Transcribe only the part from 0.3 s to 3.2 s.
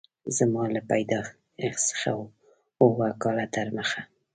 زما له پیدایښت څخه اووه